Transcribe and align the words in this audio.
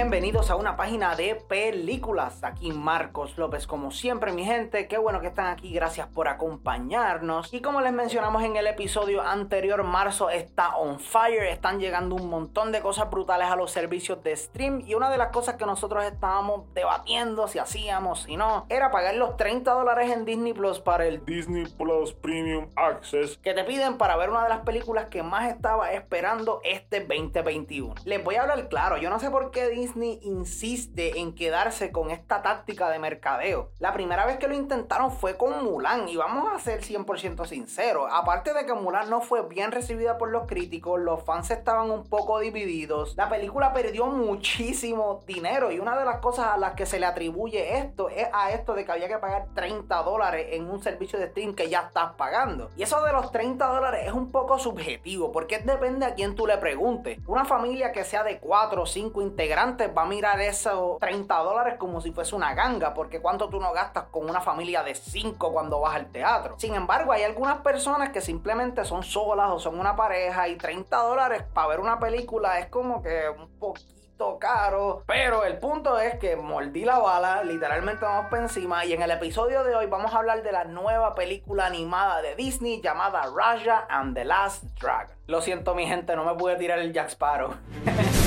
Bienvenidos 0.00 0.48
a 0.50 0.56
una 0.56 0.78
página 0.78 1.14
de 1.14 1.34
películas. 1.34 2.42
Aquí 2.42 2.72
Marcos 2.72 3.36
López, 3.36 3.66
como 3.66 3.90
siempre, 3.90 4.32
mi 4.32 4.46
gente. 4.46 4.88
Qué 4.88 4.96
bueno 4.96 5.20
que 5.20 5.26
están 5.26 5.48
aquí. 5.48 5.74
Gracias 5.74 6.08
por 6.08 6.26
acompañarnos. 6.26 7.52
Y 7.52 7.60
como 7.60 7.82
les 7.82 7.92
mencionamos 7.92 8.42
en 8.42 8.56
el 8.56 8.66
episodio 8.66 9.20
anterior, 9.20 9.82
marzo 9.82 10.30
está 10.30 10.74
on 10.76 11.00
fire. 11.00 11.42
Están 11.42 11.80
llegando 11.80 12.14
un 12.14 12.30
montón 12.30 12.72
de 12.72 12.80
cosas 12.80 13.10
brutales 13.10 13.48
a 13.48 13.56
los 13.56 13.72
servicios 13.72 14.22
de 14.22 14.34
stream. 14.34 14.82
Y 14.86 14.94
una 14.94 15.10
de 15.10 15.18
las 15.18 15.32
cosas 15.32 15.56
que 15.56 15.66
nosotros 15.66 16.02
estábamos 16.02 16.72
debatiendo 16.72 17.46
si 17.46 17.58
hacíamos, 17.58 18.22
si 18.22 18.38
no, 18.38 18.64
era 18.70 18.90
pagar 18.90 19.16
los 19.16 19.36
30 19.36 19.70
dólares 19.70 20.10
en 20.10 20.24
Disney 20.24 20.54
Plus 20.54 20.80
para 20.80 21.04
el 21.04 21.22
Disney 21.26 21.66
Plus 21.66 22.14
Premium 22.14 22.68
Access 22.74 23.36
que 23.36 23.52
te 23.52 23.64
piden 23.64 23.98
para 23.98 24.16
ver 24.16 24.30
una 24.30 24.44
de 24.44 24.48
las 24.48 24.60
películas 24.60 25.10
que 25.10 25.22
más 25.22 25.52
estaba 25.52 25.92
esperando 25.92 26.62
este 26.64 27.00
2021. 27.00 27.96
Les 28.06 28.24
voy 28.24 28.36
a 28.36 28.42
hablar 28.42 28.66
claro. 28.70 28.96
Yo 28.96 29.10
no 29.10 29.20
sé 29.20 29.28
por 29.28 29.50
qué 29.50 29.68
Disney 29.68 29.89
insiste 29.96 31.18
en 31.20 31.34
quedarse 31.34 31.92
con 31.92 32.10
esta 32.10 32.42
táctica 32.42 32.90
de 32.90 32.98
mercadeo. 32.98 33.70
La 33.78 33.92
primera 33.92 34.26
vez 34.26 34.38
que 34.38 34.48
lo 34.48 34.54
intentaron 34.54 35.10
fue 35.10 35.36
con 35.36 35.64
Mulan 35.64 36.08
y 36.08 36.16
vamos 36.16 36.48
a 36.52 36.58
ser 36.58 36.82
100% 36.82 37.46
sinceros. 37.46 38.08
Aparte 38.12 38.52
de 38.52 38.66
que 38.66 38.74
Mulan 38.74 39.10
no 39.10 39.20
fue 39.20 39.46
bien 39.46 39.72
recibida 39.72 40.18
por 40.18 40.30
los 40.30 40.46
críticos, 40.46 41.00
los 41.00 41.22
fans 41.24 41.50
estaban 41.50 41.90
un 41.90 42.08
poco 42.08 42.38
divididos. 42.38 43.16
La 43.16 43.28
película 43.28 43.72
perdió 43.72 44.06
muchísimo 44.06 45.22
dinero 45.26 45.70
y 45.70 45.78
una 45.78 45.98
de 45.98 46.04
las 46.04 46.18
cosas 46.18 46.48
a 46.48 46.56
las 46.56 46.74
que 46.74 46.86
se 46.86 47.00
le 47.00 47.06
atribuye 47.06 47.78
esto 47.78 48.08
es 48.08 48.28
a 48.32 48.50
esto 48.50 48.74
de 48.74 48.84
que 48.84 48.92
había 48.92 49.08
que 49.08 49.18
pagar 49.18 49.48
30 49.54 50.02
dólares 50.02 50.48
en 50.50 50.68
un 50.68 50.82
servicio 50.82 51.18
de 51.18 51.28
stream 51.28 51.54
que 51.54 51.68
ya 51.68 51.80
estás 51.80 52.12
pagando. 52.14 52.70
Y 52.76 52.82
eso 52.82 53.02
de 53.02 53.12
los 53.12 53.30
30 53.32 53.66
dólares 53.66 54.06
es 54.06 54.12
un 54.12 54.30
poco 54.30 54.58
subjetivo 54.58 55.32
porque 55.32 55.58
depende 55.58 56.06
a 56.06 56.14
quién 56.14 56.34
tú 56.34 56.46
le 56.46 56.58
preguntes. 56.58 57.18
Una 57.26 57.44
familia 57.44 57.92
que 57.92 58.04
sea 58.04 58.22
de 58.22 58.38
4 58.38 58.82
o 58.82 58.86
5 58.86 59.22
integrantes 59.22 59.79
va 59.88 60.02
a 60.02 60.06
mirar 60.06 60.40
esos 60.40 60.98
30 60.98 61.36
dólares 61.38 61.74
como 61.78 62.00
si 62.00 62.12
fuese 62.12 62.34
una 62.34 62.54
ganga, 62.54 62.94
porque 62.94 63.20
cuánto 63.20 63.48
tú 63.48 63.60
no 63.60 63.72
gastas 63.72 64.04
con 64.10 64.28
una 64.28 64.40
familia 64.40 64.82
de 64.82 64.94
5 64.94 65.52
cuando 65.52 65.80
vas 65.80 65.96
al 65.96 66.06
teatro. 66.10 66.54
Sin 66.58 66.74
embargo, 66.74 67.12
hay 67.12 67.22
algunas 67.22 67.58
personas 67.58 68.10
que 68.10 68.20
simplemente 68.20 68.84
son 68.84 69.02
solas 69.02 69.50
o 69.50 69.58
son 69.58 69.78
una 69.78 69.96
pareja 69.96 70.48
y 70.48 70.56
30 70.56 70.96
dólares 70.96 71.44
para 71.52 71.68
ver 71.68 71.80
una 71.80 71.98
película 71.98 72.58
es 72.58 72.66
como 72.66 73.02
que 73.02 73.28
un 73.28 73.48
poquito 73.58 74.38
caro. 74.38 75.02
Pero 75.06 75.44
el 75.44 75.58
punto 75.58 75.98
es 75.98 76.18
que 76.18 76.36
mordí 76.36 76.84
la 76.84 76.98
bala, 76.98 77.42
literalmente 77.42 78.04
vamos 78.04 78.26
para 78.30 78.42
encima. 78.42 78.84
Y 78.84 78.92
en 78.92 79.02
el 79.02 79.10
episodio 79.10 79.64
de 79.64 79.74
hoy 79.74 79.86
vamos 79.86 80.14
a 80.14 80.18
hablar 80.18 80.42
de 80.42 80.52
la 80.52 80.64
nueva 80.64 81.14
película 81.14 81.66
animada 81.66 82.22
de 82.22 82.34
Disney 82.34 82.80
llamada 82.80 83.22
Raja 83.34 83.86
and 83.88 84.14
the 84.14 84.24
Last 84.24 84.64
Dragon. 84.80 85.14
Lo 85.26 85.40
siento, 85.40 85.74
mi 85.74 85.86
gente, 85.86 86.14
no 86.16 86.24
me 86.24 86.34
pude 86.34 86.56
tirar 86.56 86.78
el 86.78 86.92
Jack 86.92 87.08
Sparrow. 87.08 87.54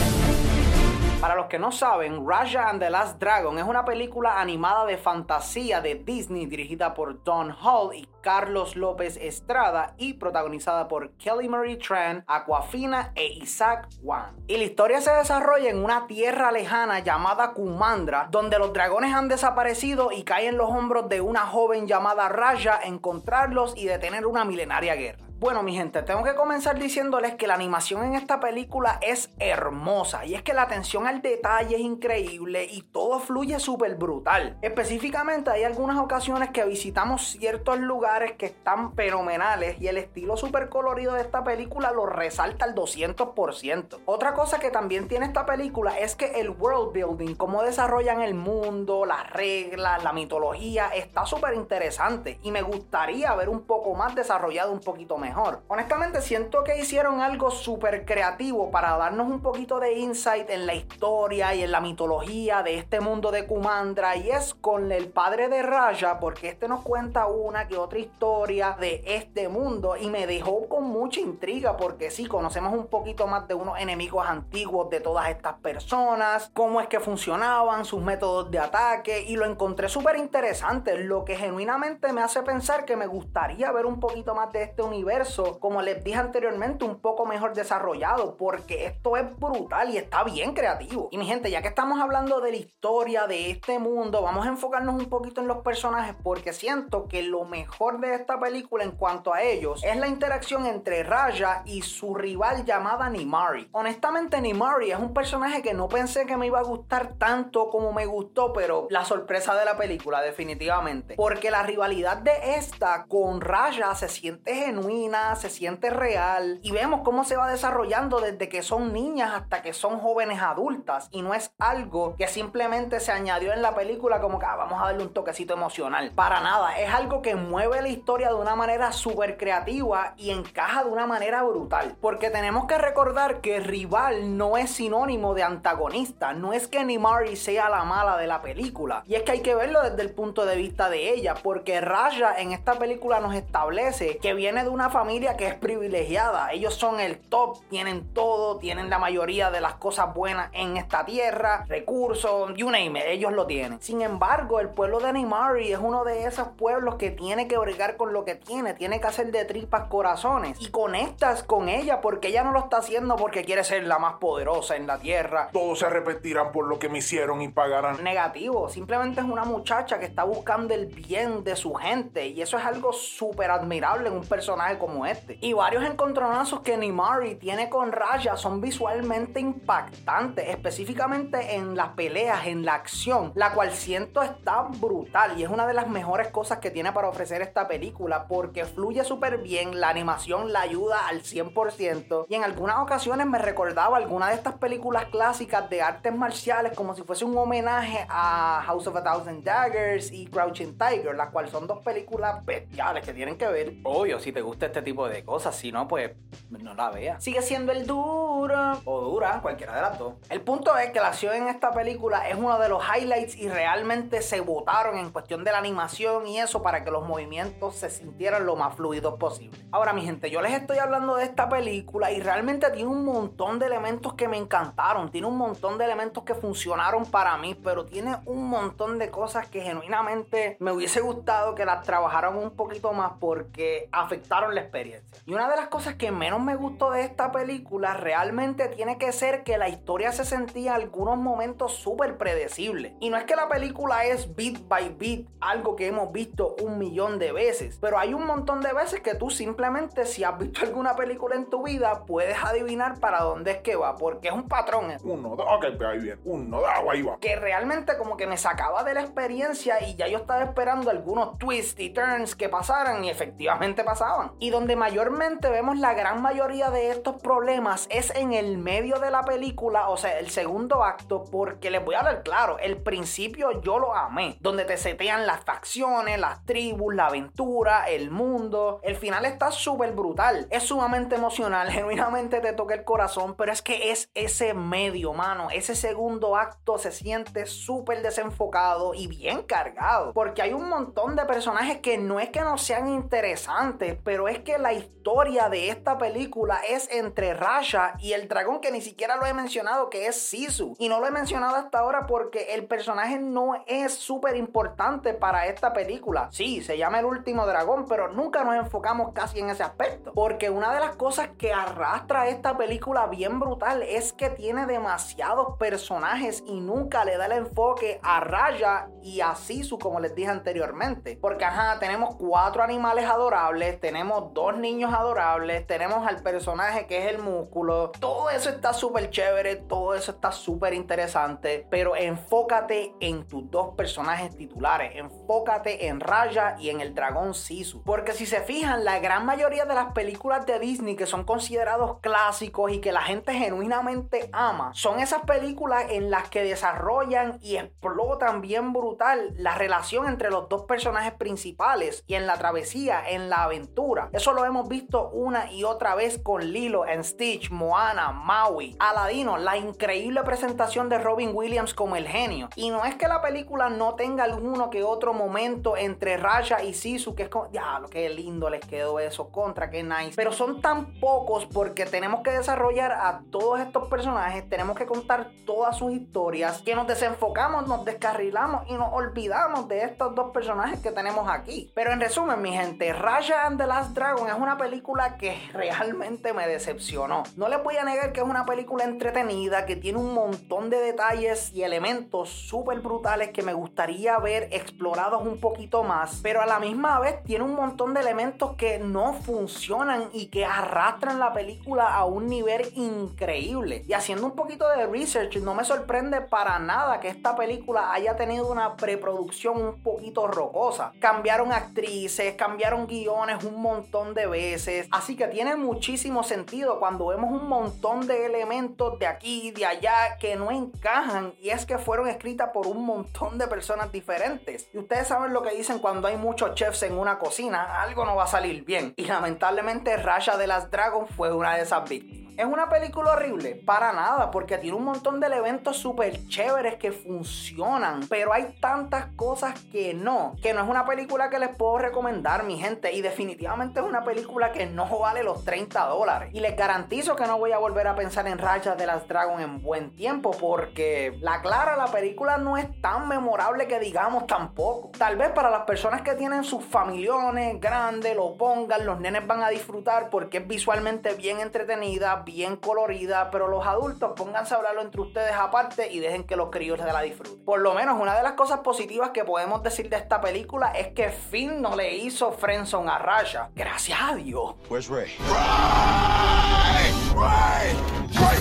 Para 1.24 1.36
los 1.36 1.46
que 1.46 1.58
no 1.58 1.72
saben, 1.72 2.28
Raja 2.28 2.70
and 2.70 2.82
the 2.82 2.90
Last 2.90 3.18
Dragon 3.18 3.58
es 3.58 3.64
una 3.64 3.86
película 3.86 4.42
animada 4.42 4.86
de 4.86 4.98
fantasía 4.98 5.80
de 5.80 5.96
Disney 5.96 6.48
dirigida 6.48 6.94
por 6.94 7.24
Don 7.24 7.56
Hall 7.64 7.96
y 7.96 8.10
Carlos 8.20 8.76
López 8.76 9.16
Estrada 9.16 9.94
y 9.98 10.16
protagonizada 10.16 10.90
por 10.90 11.12
Kelly 11.12 11.48
Marie 11.48 11.78
Tran, 11.78 12.26
Aquafina 12.28 13.14
e 13.16 13.26
Isaac 13.36 13.88
Wan. 14.02 14.36
Y 14.48 14.58
la 14.58 14.66
historia 14.66 15.00
se 15.00 15.14
desarrolla 15.14 15.70
en 15.70 15.82
una 15.82 16.08
tierra 16.08 16.52
lejana 16.52 17.00
llamada 17.00 17.54
Kumandra, 17.54 18.28
donde 18.30 18.60
los 18.60 18.74
dragones 18.74 19.14
han 19.14 19.30
desaparecido 19.30 20.12
y 20.12 20.24
caen 20.24 20.50
en 20.50 20.58
los 20.58 20.70
hombros 20.70 21.08
de 21.08 21.22
una 21.22 21.48
joven 21.48 21.88
llamada 21.88 22.28
Raja 22.28 22.82
encontrarlos 22.84 23.78
y 23.78 23.86
detener 23.86 24.26
una 24.26 24.44
milenaria 24.44 24.96
guerra. 24.96 25.24
Bueno, 25.44 25.62
mi 25.62 25.76
gente, 25.76 26.04
tengo 26.04 26.24
que 26.24 26.36
comenzar 26.36 26.80
diciéndoles 26.80 27.36
que 27.36 27.48
la 27.48 27.56
animación 27.56 28.06
en 28.06 28.16
esta 28.16 28.40
película 28.40 28.98
es 29.02 29.30
hermosa 29.40 30.24
y 30.26 30.36
es 30.36 30.42
que 30.42 30.54
la 30.54 30.62
atención 30.62 31.06
al 31.06 31.22
detalle 31.22 31.76
es 31.76 31.82
increíble 31.82 32.64
y 32.64 32.84
todo 32.84 33.20
fluye 33.20 33.60
súper 33.60 33.96
brutal. 33.96 34.58
Específicamente 34.62 35.52
hay 35.52 35.66
algunas 35.66 35.98
ocasiones 35.98 36.52
que 36.52 36.64
visitamos 36.64 37.32
ciertos 37.32 37.78
lugares 37.82 38.32
que 38.38 38.46
están 38.46 38.94
fenomenales 38.94 39.82
y 39.82 39.90
el 39.90 39.98
estilo 39.98 40.38
súper 40.38 40.70
colorido 40.70 41.16
de 41.16 41.20
esta 41.24 41.44
película 41.44 41.92
lo 41.92 42.06
resalta 42.06 42.64
al 42.64 42.74
200%. 42.74 44.00
Otra 44.06 44.34
cosa 44.36 44.60
que 44.60 44.72
también 44.72 45.10
tiene 45.10 45.26
esta 45.26 45.46
película 45.46 46.00
es 46.00 46.16
que 46.16 46.40
el 46.40 46.52
world 46.52 46.94
building, 46.94 47.36
cómo 47.36 47.64
desarrollan 47.64 48.22
el 48.22 48.34
mundo, 48.34 49.06
las 49.06 49.30
reglas, 49.30 50.06
la 50.06 50.14
mitología, 50.14 50.88
está 50.96 51.26
súper 51.26 51.56
interesante 51.56 52.40
y 52.44 52.52
me 52.52 52.62
gustaría 52.62 53.36
ver 53.36 53.50
un 53.50 53.66
poco 53.66 53.94
más 53.94 54.16
desarrollado 54.16 54.72
un 54.72 54.80
poquito 54.80 55.18
mejor. 55.18 55.33
Honestamente 55.68 56.22
siento 56.22 56.64
que 56.64 56.78
hicieron 56.78 57.22
algo 57.22 57.50
súper 57.50 58.06
creativo 58.06 58.70
para 58.70 58.96
darnos 58.98 59.28
un 59.28 59.42
poquito 59.42 59.80
de 59.80 59.94
insight 59.94 60.50
en 60.50 60.68
la 60.68 60.76
historia 60.76 61.56
y 61.56 61.64
en 61.64 61.72
la 61.72 61.82
mitología 61.82 62.62
de 62.62 62.78
este 62.78 63.00
mundo 63.00 63.32
de 63.32 63.48
Kumandra 63.48 64.16
y 64.16 64.30
es 64.30 64.54
con 64.54 64.92
el 64.92 65.10
padre 65.10 65.50
de 65.50 65.64
Raya 65.64 66.20
porque 66.20 66.50
este 66.50 66.68
nos 66.68 66.82
cuenta 66.82 67.26
una 67.28 67.68
que 67.68 67.78
otra 67.78 68.00
historia 68.00 68.76
de 68.80 69.04
este 69.06 69.50
mundo 69.50 69.96
y 69.98 70.10
me 70.10 70.28
dejó 70.28 70.68
con 70.68 70.84
mucha 70.84 71.20
intriga 71.20 71.78
porque 71.78 72.12
sí, 72.12 72.26
conocemos 72.26 72.74
un 72.74 72.88
poquito 72.88 73.26
más 73.26 73.48
de 73.48 73.56
unos 73.56 73.80
enemigos 73.80 74.28
antiguos 74.28 74.90
de 74.90 75.00
todas 75.00 75.30
estas 75.30 75.56
personas, 75.56 76.52
cómo 76.54 76.80
es 76.80 76.88
que 76.88 77.00
funcionaban, 77.00 77.86
sus 77.86 78.02
métodos 78.02 78.52
de 78.52 78.60
ataque 78.60 79.24
y 79.24 79.36
lo 79.36 79.46
encontré 79.46 79.90
súper 79.90 80.18
interesante, 80.18 80.98
lo 80.98 81.26
que 81.26 81.36
genuinamente 81.36 82.14
me 82.14 82.22
hace 82.22 82.44
pensar 82.44 82.86
que 82.86 82.96
me 82.96 83.08
gustaría 83.08 83.72
ver 83.72 83.86
un 83.86 84.00
poquito 84.00 84.36
más 84.36 84.52
de 84.52 84.64
este 84.64 84.84
universo 84.84 85.13
como 85.60 85.82
les 85.82 86.04
dije 86.04 86.18
anteriormente, 86.18 86.86
un 86.86 87.00
poco 87.00 87.26
mejor 87.26 87.54
desarrollado, 87.54 88.36
porque 88.36 88.86
esto 88.86 89.16
es 89.16 89.38
brutal 89.38 89.90
y 89.92 89.98
está 89.98 90.24
bien 90.24 90.54
creativo. 90.54 91.08
Y 91.12 91.18
mi 91.18 91.26
gente, 91.26 91.52
ya 91.52 91.62
que 91.62 91.68
estamos 91.68 92.02
hablando 92.02 92.42
de 92.42 92.52
la 92.52 92.58
historia 92.58 93.28
de 93.28 93.52
este 93.52 93.78
mundo, 93.78 94.24
vamos 94.24 94.46
a 94.46 94.50
enfocarnos 94.50 94.96
un 94.96 95.10
poquito 95.10 95.42
en 95.42 95.48
los 95.48 95.60
personajes, 95.60 96.16
porque 96.24 96.52
siento 96.52 97.08
que 97.08 97.22
lo 97.22 97.46
mejor 97.46 98.00
de 98.00 98.16
esta 98.16 98.40
película 98.40 98.84
en 98.84 98.92
cuanto 98.92 99.34
a 99.34 99.44
ellos 99.44 99.84
es 99.84 99.96
la 99.98 100.08
interacción 100.08 100.66
entre 100.66 101.04
Raya 101.04 101.62
y 101.66 101.84
su 101.84 102.16
rival 102.16 102.66
llamada 102.66 103.10
Nimari. 103.10 103.70
Honestamente, 103.72 104.42
Nimari 104.42 104.92
es 104.92 105.00
un 105.00 105.14
personaje 105.14 105.62
que 105.62 105.74
no 105.74 105.88
pensé 105.88 106.26
que 106.26 106.38
me 106.38 106.48
iba 106.48 106.60
a 106.60 106.64
gustar 106.64 107.14
tanto 107.20 107.70
como 107.70 107.94
me 107.94 108.06
gustó, 108.06 108.52
pero 108.52 108.88
la 108.90 109.06
sorpresa 109.06 109.54
de 109.56 109.66
la 109.66 109.78
película, 109.78 110.22
definitivamente. 110.22 111.16
Porque 111.16 111.52
la 111.52 111.64
rivalidad 111.64 112.18
de 112.18 112.56
esta 112.56 113.06
con 113.08 113.42
Raya 113.42 113.94
se 113.96 114.10
siente 114.10 114.56
genuina 114.56 115.03
se 115.36 115.50
siente 115.50 115.90
real 115.90 116.60
y 116.64 116.72
vemos 116.72 117.02
cómo 117.04 117.24
se 117.24 117.36
va 117.36 117.50
desarrollando 117.50 118.22
desde 118.22 118.48
que 118.48 118.64
son 118.64 118.94
niñas 118.94 119.32
hasta 119.34 119.62
que 119.62 119.74
son 119.74 120.00
jóvenes 120.00 120.42
adultas 120.42 121.10
y 121.12 121.22
no 121.22 121.34
es 121.34 121.52
algo 121.60 122.16
que 122.16 122.28
simplemente 122.28 123.00
se 123.00 123.12
añadió 123.12 123.52
en 123.52 123.62
la 123.62 123.76
película 123.76 124.22
como 124.22 124.40
que 124.40 124.46
ah, 124.46 124.56
vamos 124.56 124.82
a 124.82 124.86
darle 124.86 125.04
un 125.04 125.14
toquecito 125.14 125.54
emocional. 125.54 126.12
Para 126.16 126.40
nada, 126.40 126.80
es 126.80 126.94
algo 126.94 127.22
que 127.22 127.36
mueve 127.36 127.82
la 127.82 127.90
historia 127.90 128.30
de 128.30 128.36
una 128.36 128.56
manera 128.56 128.92
súper 128.94 129.38
creativa 129.38 130.14
y 130.16 130.30
encaja 130.30 130.84
de 130.84 130.90
una 130.90 131.06
manera 131.06 131.44
brutal. 131.44 131.96
Porque 132.00 132.30
tenemos 132.30 132.66
que 132.66 132.78
recordar 132.78 133.42
que 133.42 133.60
rival 133.60 134.38
no 134.38 134.58
es 134.58 134.72
sinónimo 134.72 135.34
de 135.34 135.44
antagonista, 135.44 136.34
no 136.34 136.54
es 136.54 136.68
que 136.68 136.86
Nimari 136.86 137.36
sea 137.36 137.70
la 137.70 137.84
mala 137.84 138.18
de 138.18 138.28
la 138.28 138.42
película. 138.42 139.04
Y 139.06 139.16
es 139.16 139.24
que 139.24 139.34
hay 139.34 139.42
que 139.42 139.56
verlo 139.56 139.82
desde 139.82 140.02
el 140.02 140.12
punto 140.12 140.46
de 140.46 140.56
vista 140.56 140.90
de 140.90 141.14
ella, 141.14 141.36
porque 141.44 141.82
Raya 141.82 142.36
en 142.38 142.54
esta 142.54 142.74
película 142.80 143.20
nos 143.20 143.36
establece 143.36 144.18
que 144.18 144.34
viene 144.34 144.64
de 144.64 144.70
una 144.70 144.90
familia 144.94 145.36
que 145.36 145.48
es 145.48 145.56
privilegiada. 145.56 146.52
Ellos 146.52 146.76
son 146.76 147.00
el 147.00 147.18
top, 147.18 147.58
tienen 147.68 148.14
todo, 148.14 148.60
tienen 148.60 148.92
la 148.92 149.00
mayoría 149.00 149.50
de 149.50 149.60
las 149.60 149.74
cosas 149.74 150.14
buenas 150.14 150.52
en 150.54 150.78
esta 150.78 151.04
tierra, 151.04 151.66
recursos, 151.68 152.54
you 152.56 152.70
name 152.70 153.00
it, 153.00 153.06
ellos 153.08 153.34
lo 153.34 153.48
tienen. 153.48 153.82
Sin 153.82 154.04
embargo, 154.04 154.60
el 154.60 154.70
pueblo 154.70 155.00
de 155.00 155.12
Neymari 155.12 155.74
es 155.74 155.80
uno 155.82 156.04
de 156.04 156.26
esos 156.26 156.50
pueblos 156.50 156.96
que 156.96 157.10
tiene 157.10 157.48
que 157.48 157.58
bregar 157.58 157.98
con 157.98 158.14
lo 158.14 158.24
que 158.24 158.36
tiene, 158.36 158.76
tiene 158.76 159.02
que 159.02 159.08
hacer 159.08 159.32
de 159.32 159.46
tripas 159.46 159.88
corazones 159.88 160.62
y 160.62 160.70
conectas 160.70 161.42
con 161.42 161.70
ella 161.70 162.00
porque 162.00 162.28
ella 162.28 162.44
no 162.44 162.52
lo 162.52 162.60
está 162.60 162.78
haciendo 162.78 163.16
porque 163.16 163.44
quiere 163.44 163.64
ser 163.64 163.86
la 163.86 163.98
más 163.98 164.18
poderosa 164.20 164.76
en 164.76 164.86
la 164.86 165.00
tierra. 165.00 165.50
Todos 165.52 165.80
se 165.80 165.88
arrepentirán 165.88 166.52
por 166.52 166.68
lo 166.68 166.78
que 166.78 166.90
me 166.90 167.00
hicieron 167.00 167.42
y 167.42 167.48
pagarán. 167.48 168.04
Negativo, 168.04 168.70
simplemente 168.70 169.22
es 169.22 169.26
una 169.26 169.44
muchacha 169.44 169.98
que 169.98 170.06
está 170.06 170.24
buscando 170.24 170.76
el 170.76 170.86
bien 170.86 171.44
de 171.44 171.56
su 171.56 171.74
gente 171.74 172.28
y 172.28 172.44
eso 172.44 172.60
es 172.60 172.66
algo 172.66 172.94
súper 172.94 173.50
admirable 173.50 174.10
en 174.10 174.14
un 174.14 174.26
personaje 174.26 174.78
como 174.84 175.06
este. 175.06 175.38
Y 175.40 175.54
varios 175.54 175.86
encontronazos 175.86 176.60
que 176.60 176.76
Nimari 176.76 177.36
tiene 177.36 177.70
con 177.70 177.94
Raya 177.94 178.36
son 178.36 178.60
visualmente 178.60 179.40
impactantes, 179.40 180.50
específicamente 180.50 181.56
en 181.56 181.78
las 181.78 181.92
peleas, 181.92 182.48
en 182.48 182.66
la 182.66 182.74
acción, 182.74 183.32
la 183.34 183.54
cual 183.54 183.72
siento 183.72 184.22
está 184.22 184.64
brutal 184.64 185.40
y 185.40 185.44
es 185.44 185.50
una 185.50 185.66
de 185.66 185.74
las 185.74 185.88
mejores 185.88 186.28
cosas 186.28 186.58
que 186.58 186.70
tiene 186.70 186.92
para 186.92 187.08
ofrecer 187.08 187.42
esta 187.42 187.66
película 187.66 188.28
porque 188.28 188.66
fluye 188.66 189.06
súper 189.06 189.38
bien, 189.38 189.80
la 189.80 189.88
animación 189.88 190.52
la 190.52 190.60
ayuda 190.60 191.08
al 191.08 191.22
100% 191.22 192.26
y 192.28 192.36
en 192.36 192.44
algunas 192.44 192.80
ocasiones 192.80 193.26
me 193.26 193.38
recordaba 193.38 193.96
alguna 193.96 194.28
de 194.30 194.36
estas 194.36 194.56
películas 194.56 195.06
clásicas 195.06 195.70
de 195.70 195.82
artes 195.82 196.14
marciales 196.14 196.76
como 196.76 196.94
si 196.94 197.04
fuese 197.04 197.24
un 197.24 197.38
homenaje 197.38 198.06
a 198.10 198.62
House 198.66 198.88
of 198.88 198.98
a 198.98 199.04
Thousand 199.04 199.46
Daggers 199.46 200.12
y 200.12 200.26
Crouching 200.26 200.78
Tiger, 200.78 201.16
las 201.16 201.30
cuales 201.30 201.52
son 201.52 201.68
dos 201.68 201.80
películas 201.80 202.46
bestiales 202.46 203.06
que 203.06 203.14
tienen 203.14 203.38
que 203.38 203.48
ver. 203.48 203.76
Obvio, 203.84 204.20
si 204.20 204.34
te 204.34 204.42
gusta 204.42 204.66
este 204.74 204.82
tipo 204.82 205.08
de 205.08 205.24
cosas, 205.24 205.56
si 205.56 205.72
no, 205.72 205.88
pues 205.88 206.14
no 206.50 206.74
la 206.74 206.90
vea. 206.90 207.22
Sigue 207.22 207.44
siendo 207.44 207.72
el 207.72 207.86
duro 207.86 208.82
o 208.86 209.02
dura, 209.02 209.40
cualquiera 209.42 209.76
de 209.76 209.82
las 209.82 210.00
dos. 210.00 210.16
El 210.30 210.42
punto 210.42 210.76
es 210.78 210.90
que 210.90 211.00
la 211.00 211.10
acción 211.10 211.36
en 211.36 211.48
esta 211.48 211.72
película 211.72 212.28
es 212.28 212.36
uno 212.36 212.58
de 212.58 212.70
los 212.70 212.82
highlights 212.84 213.36
y 213.36 213.50
realmente 213.50 214.24
se 214.24 214.42
votaron 214.42 214.98
en 214.98 215.12
cuestión 215.12 215.44
de 215.44 215.52
la 215.52 215.60
animación 215.60 216.26
y 216.26 216.40
eso 216.40 216.64
para 216.64 216.84
que 216.84 216.90
los 216.90 217.08
movimientos 217.08 217.76
se 217.76 217.92
sintieran 217.92 218.48
lo 218.48 218.56
más 218.56 218.76
fluidos 218.76 219.20
posible. 219.20 219.60
Ahora, 219.72 219.94
mi 219.94 220.02
gente, 220.02 220.32
yo 220.32 220.42
les 220.42 220.54
estoy 220.54 220.80
hablando 220.80 221.16
de 221.18 221.26
esta 221.26 221.48
película 221.50 222.12
y 222.12 222.20
realmente 222.20 222.72
tiene 222.72 222.90
un 222.90 223.06
montón 223.06 223.60
de 223.60 223.68
elementos 223.68 224.16
que 224.16 224.28
me 224.28 224.38
encantaron, 224.38 225.12
tiene 225.12 225.28
un 225.28 225.38
montón 225.38 225.78
de 225.78 225.86
elementos 225.86 226.24
que 226.24 226.34
funcionaron 226.34 227.06
para 227.06 227.38
mí, 227.38 227.54
pero 227.54 227.86
tiene 227.86 228.18
un 228.26 228.50
montón 228.50 228.98
de 228.98 229.12
cosas 229.12 229.48
que 229.48 229.62
genuinamente 229.62 230.58
me 230.60 230.72
hubiese 230.72 231.00
gustado 231.02 231.54
que 231.54 231.64
las 231.64 231.84
trabajaran 231.84 232.36
un 232.36 232.52
poquito 232.52 232.92
más 232.92 233.14
porque 233.20 233.88
afectaron 233.92 234.56
experiencia. 234.64 235.22
Y 235.26 235.34
una 235.34 235.50
de 235.50 235.56
las 235.56 235.68
cosas 235.68 235.96
que 235.96 236.12
menos 236.12 236.42
me 236.42 236.56
gustó 236.56 236.92
de 236.92 237.02
esta 237.02 237.32
película 237.32 237.94
realmente 237.94 238.68
tiene 238.68 238.98
que 238.98 239.12
ser 239.12 239.44
que 239.44 239.58
la 239.58 239.70
historia 239.70 240.12
se 240.12 240.26
sentía 240.26 240.76
en 240.76 240.82
algunos 240.82 241.18
momentos 241.18 241.76
súper 241.76 242.18
predecible. 242.18 242.96
Y 243.00 243.10
no 243.10 243.18
es 243.18 243.24
que 243.24 243.36
la 243.36 243.48
película 243.48 244.06
es 244.06 244.36
beat 244.36 244.68
by 244.68 244.96
beat, 244.98 245.28
algo 245.40 245.76
que 245.76 245.88
hemos 245.88 246.12
visto 246.12 246.56
un 246.62 246.78
millón 246.78 247.20
de 247.20 247.32
veces, 247.32 247.78
pero 247.80 247.98
hay 247.98 248.14
un 248.14 248.26
montón 248.26 248.62
de 248.62 248.74
veces 248.74 249.02
que 249.02 249.16
tú 249.16 249.30
simplemente 249.30 250.06
si 250.06 250.24
has 250.24 250.38
visto 250.38 250.62
alguna 250.62 250.96
película 250.96 251.36
en 251.36 251.50
tu 251.50 251.64
vida 251.64 252.06
puedes 252.06 252.38
adivinar 252.44 253.00
para 253.00 253.22
dónde 253.22 253.52
es 253.52 253.58
que 253.58 253.76
va, 253.76 253.96
porque 253.96 254.30
es 254.30 254.34
un 254.34 254.48
patrón. 254.48 254.94
Uno, 255.04 255.36
dos, 255.36 255.46
ok, 255.48 255.66
pues 255.78 255.90
ahí 255.90 256.00
bien. 256.00 256.20
Uno, 256.26 256.60
dos, 256.60 256.70
ahí 256.90 257.02
va. 257.02 257.18
Que 257.20 257.36
realmente 257.36 257.98
como 257.98 258.18
que 258.18 258.28
me 258.28 258.38
sacaba 258.38 258.84
de 258.84 258.94
la 258.94 259.02
experiencia 259.02 259.82
y 259.88 259.96
ya 259.96 260.08
yo 260.08 260.18
estaba 260.18 260.44
esperando 260.44 260.90
algunos 260.90 261.38
twists 261.38 261.80
y 261.80 261.90
turns 261.90 262.36
que 262.36 262.50
pasaran 262.50 263.04
y 263.04 263.10
efectivamente 263.10 263.84
pasaban. 263.84 264.32
Y 264.40 264.50
donde 264.54 264.76
mayormente 264.76 265.50
vemos 265.50 265.80
la 265.80 265.96
gran 265.96 266.22
mayoría 266.22 266.70
de 266.70 266.92
estos 266.92 267.20
problemas 267.20 267.88
es 267.90 268.12
en 268.12 268.34
el 268.34 268.60
medio 268.60 269.00
de 269.00 269.10
la 269.10 269.24
película, 269.24 269.90
o 269.90 269.98
sea, 269.98 270.20
el 270.20 270.30
segundo 270.30 270.84
acto, 270.84 271.26
porque 271.26 271.72
les 271.72 271.84
voy 271.84 271.96
a 271.96 272.02
hablar 272.02 272.22
claro, 272.22 272.60
el 272.60 272.78
principio 272.78 273.64
yo 273.64 273.80
lo 273.80 273.96
amé, 273.96 274.38
donde 274.42 274.66
te 274.66 274.78
setean 274.78 275.26
las 275.26 275.44
facciones, 275.44 276.20
las 276.20 276.46
tribus, 276.46 276.94
la 276.94 277.08
aventura, 277.08 277.90
el 277.90 278.12
mundo. 278.12 278.80
El 278.84 278.96
final 278.96 279.26
está 279.26 279.50
súper 279.50 279.92
brutal, 279.94 280.46
es 280.52 280.62
sumamente 280.62 281.16
emocional, 281.16 281.70
genuinamente 281.72 282.40
te 282.40 282.54
toca 282.54 282.76
el 282.76 282.84
corazón, 282.84 283.34
pero 283.36 283.52
es 283.52 283.64
que 283.64 283.90
es 283.90 284.12
ese 284.14 284.54
medio, 284.54 285.14
mano, 285.14 285.48
ese 285.50 285.74
segundo 285.74 286.38
acto 286.38 286.78
se 286.78 286.92
siente 286.92 287.48
súper 287.48 288.04
desenfocado 288.04 288.94
y 288.94 289.08
bien 289.08 289.42
cargado, 289.42 290.14
porque 290.14 290.44
hay 290.44 290.54
un 290.54 290.70
montón 290.70 291.16
de 291.16 291.26
personajes 291.26 291.80
que 291.80 291.98
no 291.98 292.20
es 292.20 292.30
que 292.30 292.42
no 292.42 292.60
sean 292.60 292.88
interesantes, 292.88 293.98
pero 294.04 294.28
es 294.28 294.43
que 294.44 294.58
la 294.58 294.74
historia 294.74 295.50
de 295.50 295.70
esta 295.70 295.98
película 295.98 296.60
es 296.70 296.90
entre 296.92 297.34
Rasha 297.34 297.94
y 298.00 298.14
el 298.14 298.28
dragón 298.28 298.62
que 298.62 298.72
ni 298.72 298.82
siquiera 298.82 299.16
lo 299.16 299.26
he 299.26 299.34
mencionado, 299.34 299.90
que 299.90 300.08
es 300.08 300.16
Sisu. 300.16 300.76
Y 300.80 300.90
no 300.90 301.00
lo 301.00 301.08
he 301.08 301.12
mencionado 301.12 301.56
hasta 301.56 301.80
ahora 301.80 302.06
porque 302.08 302.54
el 302.54 302.66
personaje 302.66 303.20
no 303.20 303.64
es 303.68 303.94
súper 303.94 304.36
importante 304.36 305.14
para 305.14 305.48
esta 305.48 305.74
película. 305.74 306.30
Sí, 306.32 306.62
se 306.62 306.78
llama 306.78 307.00
el 307.00 307.06
último 307.06 307.46
dragón, 307.46 307.86
pero 307.88 308.10
nunca 308.10 308.44
nos 308.44 308.56
enfocamos 308.56 309.14
casi 309.14 309.40
en 309.40 309.50
ese 309.50 309.64
aspecto. 309.64 310.14
Porque 310.14 310.50
una 310.50 310.74
de 310.74 310.80
las 310.80 310.96
cosas 310.96 311.30
que 311.38 311.54
arrastra 311.54 312.28
esta 312.28 312.58
película 312.58 313.08
bien 313.08 313.40
brutal 313.40 313.84
es 313.84 314.14
que 314.14 314.30
tiene 314.30 314.66
demasiados 314.66 315.58
personajes 315.58 316.44
y 316.46 316.60
nunca 316.60 317.06
le 317.06 317.18
da 317.18 317.26
el 317.26 317.34
enfoque 317.34 318.00
a 318.04 318.20
Raya 318.20 318.90
y 319.02 319.22
a 319.22 319.36
Sisu, 319.36 319.80
como 319.80 320.00
les 320.00 320.16
dije 320.16 320.30
anteriormente. 320.30 321.18
Porque, 321.22 321.46
ajá, 321.46 321.80
tenemos 321.80 322.16
cuatro 322.16 322.64
animales 322.64 323.06
adorables, 323.06 323.80
tenemos 323.80 324.33
dos 324.34 324.58
niños 324.58 324.94
adorables, 324.94 325.66
tenemos 325.68 326.08
al 326.08 326.22
personaje 326.22 326.88
que 326.88 327.06
es 327.06 327.14
el 327.14 327.20
músculo. 327.20 327.92
Todo 328.00 328.30
eso 328.30 328.50
está 328.50 328.74
súper 328.74 329.10
chévere, 329.10 329.56
todo 329.56 329.94
eso 329.96 330.12
está 330.12 330.32
súper 330.32 330.74
interesante, 330.74 331.68
pero 331.70 331.96
enfócate 331.96 332.94
en 333.00 333.28
tus 333.28 333.50
dos 333.50 333.76
personajes 333.76 334.36
titulares. 334.36 334.96
Enfócate 334.96 335.88
en 335.88 336.00
Raya 336.00 336.56
y 336.60 336.70
en 336.70 336.82
el 336.82 336.94
dragón 336.96 337.34
Sisu. 337.34 337.84
Porque 337.84 338.14
si 338.14 338.26
se 338.26 338.42
fijan, 338.42 338.84
la 338.84 339.00
gran 339.00 339.26
mayoría 339.26 339.66
de 339.66 339.76
las 339.76 339.94
películas 339.94 340.46
de 340.46 340.60
Disney 340.60 340.96
que 340.96 341.06
son 341.06 341.24
considerados 341.24 342.00
clásicos 342.02 342.72
y 342.72 342.80
que 342.80 342.92
la 342.92 343.02
gente 343.02 343.34
genuinamente 343.34 344.30
ama, 344.32 344.72
son 344.74 345.00
esas 345.00 345.22
películas 345.22 345.86
en 345.90 346.10
las 346.10 346.30
que 346.30 346.44
desarrollan 346.44 347.40
y 347.42 347.58
explotan 347.58 348.42
bien 348.42 348.74
brutal 348.74 349.34
la 349.38 349.56
relación 349.56 350.08
entre 350.08 350.30
los 350.30 350.50
dos 350.50 350.64
personajes 350.64 351.14
principales 351.14 352.04
y 352.08 352.16
en 352.16 352.28
la 352.28 352.38
travesía, 352.38 353.04
en 353.08 353.30
la 353.30 353.44
aventura. 353.44 354.10
Eso 354.14 354.32
lo 354.32 354.46
hemos 354.46 354.70
visto 354.70 355.10
una 355.10 355.52
y 355.52 355.64
otra 355.64 355.96
vez 355.96 356.20
con 356.20 356.54
Lilo 356.54 356.86
en 356.86 357.04
Stitch, 357.04 357.50
Moana, 357.50 358.12
Maui, 358.12 358.76
Aladino, 358.78 359.38
la 359.38 359.58
increíble 359.58 360.22
presentación 360.22 360.88
de 360.88 361.00
Robin 361.00 361.32
Williams 361.34 361.74
como 361.74 361.96
el 361.96 362.08
genio. 362.08 362.48
Y 362.56 362.70
no 362.70 362.86
es 362.86 362.94
que 362.94 363.08
la 363.08 363.24
película 363.24 363.72
no 363.72 363.96
tenga 363.96 364.24
alguno 364.24 364.70
que 364.70 364.84
otro 364.84 365.16
momento 365.16 365.76
entre 365.78 366.18
Raya 366.18 366.62
y 366.62 366.76
Sisu 366.76 367.16
que 367.16 367.24
es 367.24 367.30
como, 367.30 367.50
lo 367.82 367.88
que 367.88 368.08
lindo 368.08 368.52
les 368.52 368.64
quedó 368.64 369.00
eso, 369.00 369.30
contra, 369.30 369.72
qué 369.72 369.82
nice. 369.82 370.14
Pero 370.16 370.32
son 370.32 370.62
tan 370.62 370.94
pocos 371.00 371.48
porque 371.48 371.88
tenemos 371.88 372.22
que 372.22 372.30
desarrollar 372.30 372.92
a 372.92 373.24
todos 373.32 373.62
estos 373.62 373.88
personajes, 373.88 374.48
tenemos 374.48 374.78
que 374.78 374.86
contar 374.86 375.32
todas 375.44 375.76
sus 375.76 375.92
historias, 375.92 376.62
que 376.62 376.76
nos 376.76 376.86
desenfocamos, 376.86 377.68
nos 377.68 377.84
descarrilamos 377.84 378.70
y 378.70 378.74
nos 378.74 378.94
olvidamos 378.94 379.68
de 379.68 379.86
estos 379.86 380.14
dos 380.14 380.30
personajes 380.32 380.80
que 380.82 380.92
tenemos 380.92 381.28
aquí. 381.28 381.72
Pero 381.74 381.92
en 381.92 382.00
resumen, 382.00 382.40
mi 382.44 382.52
gente, 382.52 382.94
Raya 382.94 383.48
and 383.48 383.58
the 383.58 383.66
Last 383.66 383.90
Dragon 383.96 384.03
es 384.12 384.36
una 384.38 384.58
película 384.58 385.18
que 385.18 385.38
realmente 385.54 386.34
me 386.34 386.46
decepcionó. 386.48 387.24
No 387.38 387.48
les 387.48 387.64
voy 387.64 387.78
a 387.78 387.86
negar 387.86 388.12
que 388.12 388.20
es 388.20 388.26
una 388.26 388.46
película 388.46 388.84
entretenida, 388.84 389.66
que 389.66 389.78
tiene 389.78 389.98
un 389.98 390.14
montón 390.14 390.70
de 390.70 390.78
detalles 390.78 391.52
y 391.54 391.64
elementos 391.64 392.30
súper 392.30 392.82
brutales 392.82 393.30
que 393.30 393.44
me 393.44 393.54
gustaría 393.54 394.18
ver 394.20 394.50
explorados 394.52 395.26
un 395.26 395.40
poquito 395.40 395.84
más, 395.84 396.20
pero 396.22 396.42
a 396.42 396.46
la 396.46 396.60
misma 396.60 397.00
vez 397.00 397.24
tiene 397.24 397.46
un 397.46 397.56
montón 397.56 397.94
de 397.94 398.02
elementos 398.02 398.56
que 398.58 398.78
no 398.78 399.14
funcionan 399.14 400.10
y 400.12 400.28
que 400.28 400.46
arrastran 400.46 401.20
la 401.20 401.32
película 401.32 401.96
a 401.96 402.04
un 402.04 402.28
nivel 402.28 402.72
increíble. 402.76 403.86
Y 403.88 403.94
haciendo 403.94 404.26
un 404.26 404.36
poquito 404.36 404.68
de 404.68 404.86
research, 404.86 405.38
no 405.38 405.56
me 405.56 405.64
sorprende 405.64 406.20
para 406.22 406.60
nada 406.60 407.00
que 407.00 407.08
esta 407.08 407.36
película 407.36 407.94
haya 407.94 408.18
tenido 408.18 408.52
una 408.52 408.76
preproducción 408.76 409.62
un 409.62 409.82
poquito 409.82 410.28
rocosa. 410.28 410.92
Cambiaron 411.00 411.54
actrices, 411.54 412.36
cambiaron 412.36 412.86
guiones 412.86 413.44
un 413.46 413.62
montón 413.62 413.93
de 413.94 414.26
veces, 414.26 414.88
así 414.90 415.16
que 415.16 415.28
tiene 415.28 415.56
muchísimo 415.56 416.24
sentido 416.24 416.80
cuando 416.80 417.06
vemos 417.06 417.30
un 417.30 417.48
montón 417.48 418.08
de 418.08 418.26
elementos 418.26 418.98
de 418.98 419.06
aquí 419.06 419.50
y 419.50 419.52
de 419.52 419.68
allá 419.68 420.18
que 420.20 420.36
no 420.36 420.50
encajan 420.50 421.36
y 421.40 421.50
es 421.50 421.68
que 421.68 421.78
fueron 421.78 422.08
escritas 422.08 422.50
por 422.52 422.66
un 422.66 422.84
montón 422.88 423.38
de 423.38 423.48
personas 423.48 423.92
diferentes. 423.92 424.68
Y 424.74 424.80
ustedes 424.80 425.08
saben 425.08 425.32
lo 425.32 425.44
que 425.44 425.56
dicen 425.56 425.78
cuando 425.78 426.08
hay 426.08 426.18
muchos 426.18 426.56
chefs 426.56 426.82
en 426.82 426.98
una 426.98 427.20
cocina, 427.20 427.84
algo 427.84 428.04
no 428.04 428.16
va 428.16 428.24
a 428.24 428.28
salir 428.28 428.66
bien. 428.66 428.96
Y 428.98 429.06
lamentablemente 429.06 429.96
Rasha 429.96 430.38
de 430.38 430.48
las 430.48 430.72
Dragon 430.72 431.08
fue 431.08 431.32
una 431.32 431.56
de 431.56 431.62
esas 431.62 431.88
víctimas. 431.88 432.23
¿Es 432.36 432.46
una 432.46 432.68
película 432.68 433.12
horrible? 433.12 433.62
Para 433.64 433.94
nada, 433.94 434.32
porque 434.32 434.58
tiene 434.58 434.76
un 434.76 434.86
montón 434.86 435.20
de 435.20 435.28
elementos 435.28 435.78
súper 435.78 436.26
chéveres 436.28 436.76
que 436.76 436.92
funcionan, 436.92 438.08
pero 438.10 438.34
hay 438.34 438.56
tantas 438.60 439.08
cosas 439.16 439.60
que 439.72 439.94
no, 439.94 440.36
que 440.42 440.52
no 440.54 440.64
es 440.64 440.70
una 440.70 440.86
película 440.86 441.30
que 441.30 441.38
les 441.38 441.56
puedo 441.56 441.78
recomendar, 441.78 442.44
mi 442.44 442.58
gente, 442.58 442.92
y 442.92 443.02
definitivamente 443.02 443.80
es 443.82 443.86
una 443.86 444.04
película 444.04 444.52
que 444.52 444.66
no 444.66 444.88
vale 444.98 445.24
los 445.24 445.46
30 445.46 445.86
dólares. 445.86 446.30
Y 446.34 446.40
les 446.40 446.58
garantizo 446.58 447.16
que 447.16 447.28
no 447.28 447.38
voy 447.38 447.52
a 447.52 447.60
volver 447.60 447.88
a 447.88 447.96
pensar 447.96 448.28
en 448.28 448.40
Rachas 448.40 448.78
de 448.78 448.88
las 448.88 449.08
Dragon 449.08 449.40
en 449.40 449.62
buen 449.62 449.96
tiempo, 449.96 450.32
porque 450.32 451.16
la 451.22 451.42
clara, 451.42 451.76
la 451.76 451.88
película 451.88 452.38
no 452.38 452.58
es 452.58 452.82
tan 452.82 453.08
memorable 453.08 453.68
que 453.68 453.80
digamos 453.80 454.26
tampoco. 454.26 454.92
Tal 454.98 455.18
vez 455.18 455.30
para 455.30 455.52
las 455.52 455.66
personas 455.66 456.02
que 456.02 456.16
tienen 456.16 456.44
sus 456.44 456.66
familiones 456.66 457.62
grandes, 457.62 458.16
lo 458.16 458.38
pongan, 458.38 458.86
los 458.86 459.00
nenes 459.00 459.28
van 459.28 459.44
a 459.44 459.50
disfrutar 459.50 460.10
porque 460.10 460.40
es 460.40 460.48
visualmente 460.48 461.14
bien 461.14 461.40
entretenida, 461.40 462.23
bien 462.24 462.58
colorida, 462.58 463.30
pero 463.32 463.48
los 463.48 463.66
adultos 463.66 464.14
pónganse 464.16 464.54
a 464.54 464.58
hablarlo 464.58 464.82
entre 464.82 465.02
ustedes 465.02 465.34
aparte 465.34 465.92
y 465.92 466.00
dejen 466.00 466.24
que 466.24 466.36
los 466.36 466.50
críos 466.50 466.80
de 466.80 466.92
la 466.92 467.02
disfruten. 467.02 467.44
Por 467.46 467.60
lo 467.60 467.74
menos 467.74 468.00
una 468.00 468.16
de 468.16 468.24
las 468.24 468.34
cosas 468.34 468.60
positivas 468.60 469.10
que 469.10 469.24
podemos 469.24 469.64
decir 469.64 469.90
de 469.90 469.98
esta 469.98 470.22
película 470.22 470.72
es 470.72 470.90
que 470.90 471.10
Finn 471.10 471.62
no 471.62 471.76
le 471.76 471.96
hizo 471.96 472.32
friendzone 472.32 472.92
a 472.92 472.98
Rasha. 472.98 473.50
Gracias 473.56 474.00
a 474.02 474.16
Dios. 474.16 474.56
Where's 474.70 474.90
Ray? 474.90 475.12
Ray! 475.30 476.94
Ray! 477.16 477.74
Ray! 478.14 478.40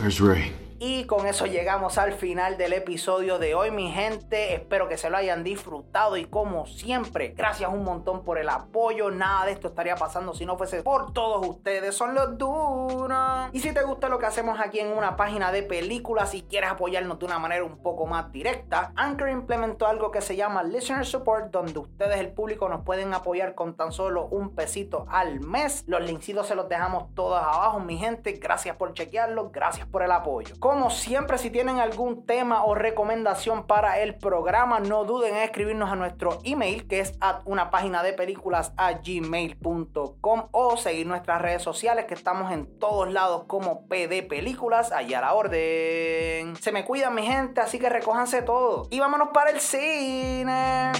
Where's 0.00 0.20
Ray? 0.20 0.59
Y 0.82 1.04
con 1.04 1.26
eso 1.26 1.44
llegamos 1.44 1.98
al 1.98 2.14
final 2.14 2.56
del 2.56 2.72
episodio 2.72 3.38
de 3.38 3.54
hoy, 3.54 3.70
mi 3.70 3.90
gente. 3.90 4.54
Espero 4.54 4.88
que 4.88 4.96
se 4.96 5.10
lo 5.10 5.18
hayan 5.18 5.44
disfrutado 5.44 6.16
y 6.16 6.24
como 6.24 6.64
siempre, 6.64 7.34
gracias 7.36 7.70
un 7.70 7.84
montón 7.84 8.24
por 8.24 8.38
el 8.38 8.48
apoyo. 8.48 9.10
Nada 9.10 9.44
de 9.44 9.52
esto 9.52 9.68
estaría 9.68 9.94
pasando 9.96 10.32
si 10.32 10.46
no 10.46 10.56
fuese 10.56 10.82
por 10.82 11.12
todos 11.12 11.46
ustedes. 11.46 11.94
Son 11.94 12.14
los 12.14 12.38
duros. 12.38 13.50
Y 13.52 13.60
si 13.60 13.74
te 13.74 13.82
gusta 13.82 14.08
lo 14.08 14.18
que 14.18 14.24
hacemos 14.24 14.58
aquí 14.58 14.80
en 14.80 14.96
una 14.96 15.16
página 15.16 15.52
de 15.52 15.62
películas 15.62 16.32
y 16.32 16.44
quieres 16.44 16.70
apoyarnos 16.70 17.18
de 17.18 17.26
una 17.26 17.38
manera 17.38 17.62
un 17.62 17.82
poco 17.82 18.06
más 18.06 18.32
directa, 18.32 18.94
Anchor 18.96 19.28
implementó 19.28 19.86
algo 19.86 20.10
que 20.10 20.22
se 20.22 20.34
llama 20.34 20.62
Listener 20.62 21.04
Support, 21.04 21.50
donde 21.50 21.78
ustedes, 21.78 22.20
el 22.20 22.32
público, 22.32 22.70
nos 22.70 22.86
pueden 22.86 23.12
apoyar 23.12 23.54
con 23.54 23.76
tan 23.76 23.92
solo 23.92 24.28
un 24.28 24.54
pesito 24.54 25.04
al 25.10 25.40
mes. 25.40 25.84
Los 25.86 26.02
lincitos 26.02 26.46
se 26.46 26.54
los 26.54 26.70
dejamos 26.70 27.14
todos 27.14 27.38
abajo, 27.38 27.80
mi 27.80 27.98
gente. 27.98 28.32
Gracias 28.32 28.76
por 28.76 28.94
chequearlo, 28.94 29.50
gracias 29.50 29.86
por 29.86 30.02
el 30.02 30.12
apoyo. 30.12 30.54
Como 30.70 30.88
siempre, 30.88 31.36
si 31.36 31.50
tienen 31.50 31.80
algún 31.80 32.24
tema 32.26 32.62
o 32.64 32.76
recomendación 32.76 33.66
para 33.66 33.98
el 33.98 34.14
programa, 34.14 34.78
no 34.78 35.04
duden 35.04 35.34
en 35.34 35.42
escribirnos 35.42 35.90
a 35.90 35.96
nuestro 35.96 36.38
email, 36.44 36.86
que 36.86 37.00
es 37.00 37.14
a 37.20 37.40
una 37.44 37.72
página 37.72 38.04
de 38.04 38.12
películas 38.12 38.72
a 38.76 38.92
gmail.com 38.92 40.48
o 40.52 40.76
seguir 40.76 41.08
nuestras 41.08 41.42
redes 41.42 41.62
sociales, 41.62 42.04
que 42.04 42.14
estamos 42.14 42.52
en 42.52 42.78
todos 42.78 43.12
lados 43.12 43.46
como 43.48 43.88
PD 43.88 44.22
Películas, 44.22 44.92
allá 44.92 45.18
a 45.18 45.22
la 45.22 45.34
orden. 45.34 46.54
Se 46.54 46.70
me 46.70 46.84
cuidan, 46.84 47.16
mi 47.16 47.26
gente, 47.26 47.60
así 47.60 47.80
que 47.80 47.88
recójanse 47.88 48.42
todo. 48.42 48.86
Y 48.90 49.00
vámonos 49.00 49.30
para 49.34 49.50
el 49.50 49.58
cine. 49.58 50.92